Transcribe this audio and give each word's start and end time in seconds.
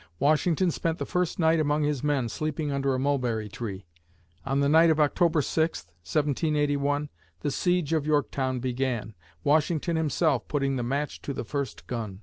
Washington 0.17 0.71
spent 0.71 0.97
the 0.97 1.05
first 1.05 1.37
night 1.37 1.59
among 1.59 1.83
his 1.83 2.03
men 2.03 2.27
sleeping 2.27 2.71
under 2.71 2.95
a 2.95 2.99
mulberry 2.99 3.47
tree. 3.47 3.85
On 4.47 4.59
the 4.59 4.67
night 4.67 4.89
of 4.89 4.99
October 4.99 5.41
6th 5.41 5.89
(1781), 6.03 7.09
the 7.41 7.51
siege 7.51 7.93
of 7.93 8.07
Yorktown 8.07 8.59
began, 8.59 9.13
Washington 9.43 9.97
himself 9.97 10.47
putting 10.47 10.75
the 10.75 10.81
match 10.81 11.21
to 11.21 11.35
the 11.35 11.45
first 11.45 11.85
gun. 11.85 12.19